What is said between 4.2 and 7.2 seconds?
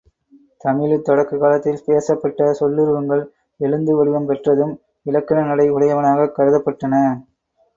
பெற்றதும், இலக்கண நடை உடையனவாகக் கருதப்பட்டன.